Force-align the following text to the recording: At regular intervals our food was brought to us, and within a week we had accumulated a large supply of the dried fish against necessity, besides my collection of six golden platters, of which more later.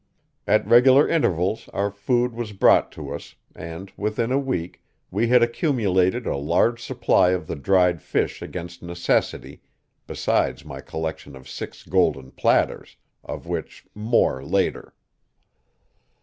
At 0.47 0.65
regular 0.65 1.07
intervals 1.07 1.69
our 1.75 1.91
food 1.91 2.33
was 2.33 2.53
brought 2.53 2.91
to 2.93 3.13
us, 3.13 3.35
and 3.53 3.93
within 3.95 4.31
a 4.31 4.39
week 4.39 4.81
we 5.11 5.27
had 5.27 5.43
accumulated 5.43 6.25
a 6.25 6.37
large 6.37 6.81
supply 6.83 7.29
of 7.33 7.45
the 7.45 7.55
dried 7.55 8.01
fish 8.01 8.41
against 8.41 8.81
necessity, 8.81 9.61
besides 10.07 10.65
my 10.65 10.81
collection 10.81 11.35
of 11.35 11.47
six 11.47 11.83
golden 11.83 12.31
platters, 12.31 12.97
of 13.23 13.45
which 13.45 13.85
more 13.93 14.43
later. 14.43 14.95